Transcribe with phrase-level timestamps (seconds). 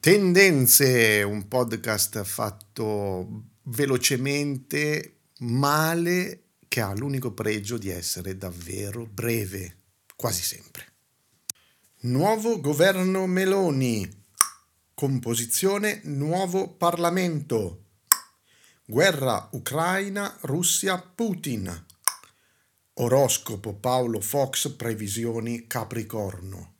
[0.00, 9.76] Tendenze, un podcast fatto velocemente, male, che ha l'unico pregio di essere davvero breve,
[10.16, 10.86] quasi sempre.
[12.04, 14.08] Nuovo governo Meloni.
[14.94, 17.88] Composizione nuovo Parlamento.
[18.86, 21.86] Guerra Ucraina, Russia, Putin.
[22.94, 26.79] Oroscopo Paolo Fox, previsioni Capricorno.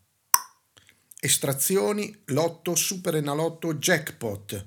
[1.23, 4.67] Estrazioni Lotto Superenalotto Jackpot.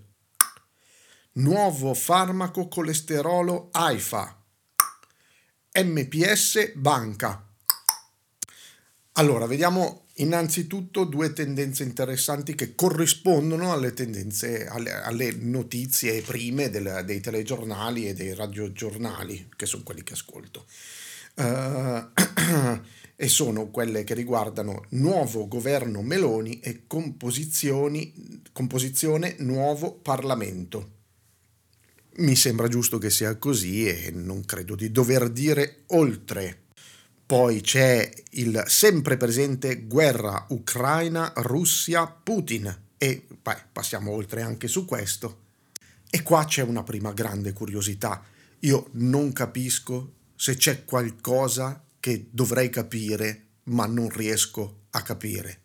[1.33, 4.39] Nuovo farmaco colesterolo AIFA.
[5.83, 7.43] MPS Banca.
[9.13, 17.01] Allora, vediamo innanzitutto due tendenze interessanti che corrispondono alle tendenze, alle, alle notizie prime del,
[17.03, 20.67] dei telegiornali e dei radiogiornali, che sono quelli che ascolto.
[21.35, 22.11] Uh,
[23.15, 28.11] e sono quelle che riguardano nuovo governo Meloni e composizione
[29.39, 30.91] nuovo Parlamento.
[32.15, 36.65] Mi sembra giusto che sia così e non credo di dover dire oltre.
[37.25, 45.39] Poi c'è il sempre presente guerra Ucraina-Russia-Putin e beh, passiamo oltre anche su questo.
[46.09, 48.23] E qua c'è una prima grande curiosità.
[48.59, 55.61] Io non capisco se c'è qualcosa che dovrei capire ma non riesco a capire.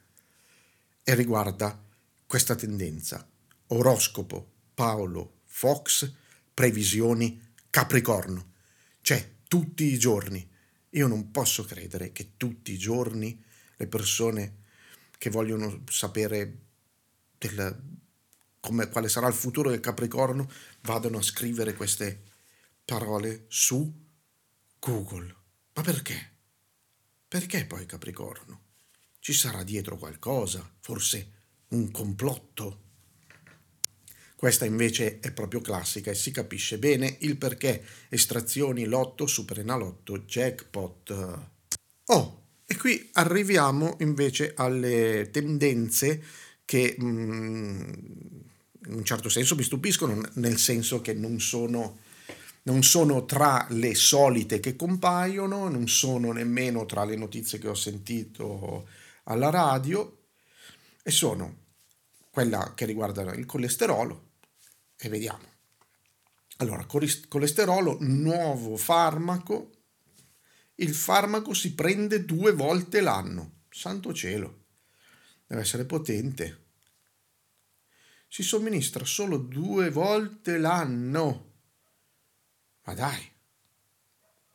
[1.03, 1.83] E riguarda
[2.27, 3.27] questa tendenza.
[3.69, 6.13] Oroscopo, Paolo, Fox,
[6.55, 8.53] previsioni, Capricorno.
[9.01, 10.47] Cioè, tutti i giorni.
[10.91, 13.43] Io non posso credere che tutti i giorni
[13.77, 14.57] le persone
[15.19, 16.59] che vogliono sapere
[17.39, 17.83] del,
[18.61, 20.51] come, quale sarà il futuro del Capricorno
[20.83, 22.23] vadano a scrivere queste
[22.85, 24.07] parole su
[24.89, 25.35] Google.
[25.75, 26.31] Ma perché?
[27.29, 28.61] Perché poi Capricorno?
[29.19, 31.33] Ci sarà dietro qualcosa, forse
[31.69, 32.85] un complotto?
[34.35, 37.85] Questa invece è proprio classica e si capisce bene il perché.
[38.09, 41.39] Estrazioni, lotto, superenalotto, jackpot.
[42.07, 46.25] Oh, e qui arriviamo invece alle tendenze
[46.65, 47.83] che mm,
[48.87, 52.07] in un certo senso mi stupiscono, nel senso che non sono
[52.69, 57.75] non sono tra le solite che compaiono, non sono nemmeno tra le notizie che ho
[57.75, 58.87] sentito
[59.25, 60.27] alla radio
[61.03, 61.65] e sono
[62.31, 64.33] quella che riguarda il colesterolo
[64.99, 65.57] e vediamo.
[66.59, 66.87] Allora,
[67.29, 69.71] colesterolo, nuovo farmaco.
[70.75, 73.63] Il farmaco si prende due volte l'anno.
[73.71, 74.65] Santo cielo.
[75.47, 76.67] Deve essere potente.
[78.29, 81.48] Si somministra solo due volte l'anno.
[82.89, 83.31] Ma dai,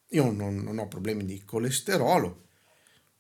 [0.10, 2.48] io non, non ho problemi di colesterolo,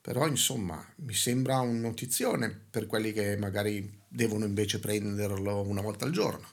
[0.01, 6.05] però insomma mi sembra un notizione per quelli che magari devono invece prenderlo una volta
[6.05, 6.47] al giorno.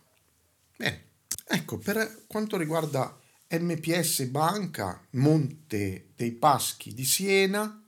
[0.76, 1.04] Bene,
[1.47, 7.82] ecco, per quanto riguarda MPS Banca Monte dei Paschi di Siena,